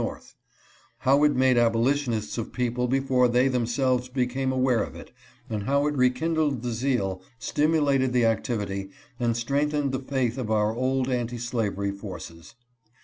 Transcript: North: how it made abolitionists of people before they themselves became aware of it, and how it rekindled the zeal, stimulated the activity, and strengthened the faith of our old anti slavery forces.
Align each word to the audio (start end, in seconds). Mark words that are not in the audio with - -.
North: 0.03 0.33
how 1.01 1.23
it 1.23 1.35
made 1.35 1.59
abolitionists 1.59 2.39
of 2.39 2.51
people 2.51 2.87
before 2.87 3.27
they 3.27 3.47
themselves 3.47 4.09
became 4.09 4.51
aware 4.51 4.81
of 4.81 4.95
it, 4.95 5.11
and 5.47 5.65
how 5.65 5.85
it 5.85 5.95
rekindled 5.95 6.63
the 6.63 6.71
zeal, 6.71 7.21
stimulated 7.37 8.11
the 8.11 8.25
activity, 8.25 8.89
and 9.19 9.37
strengthened 9.37 9.91
the 9.91 9.99
faith 9.99 10.39
of 10.39 10.49
our 10.49 10.73
old 10.73 11.07
anti 11.07 11.37
slavery 11.37 11.91
forces. 11.91 12.55